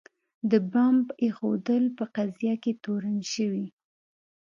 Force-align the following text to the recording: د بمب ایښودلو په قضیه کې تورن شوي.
د 0.51 0.53
بمب 0.71 1.07
ایښودلو 1.23 1.95
په 1.97 2.05
قضیه 2.15 2.55
کې 2.63 2.71
تورن 2.83 3.17
شوي. 3.33 3.67